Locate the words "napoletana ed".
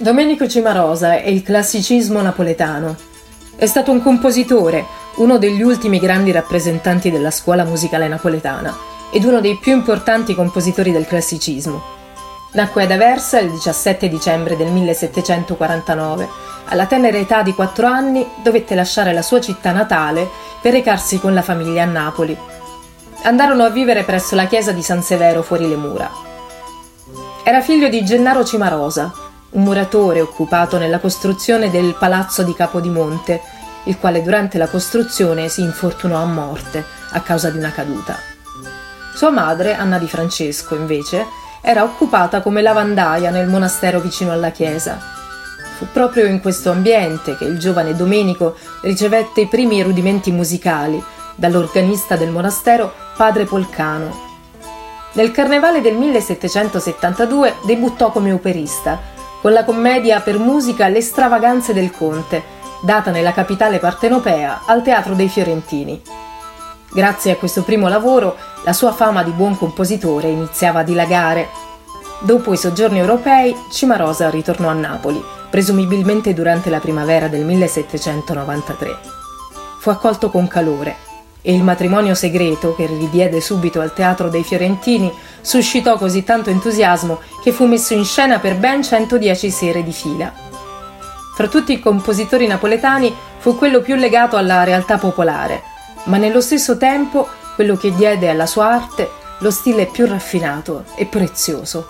8.08-9.24